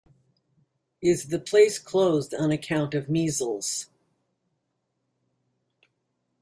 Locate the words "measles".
3.07-3.85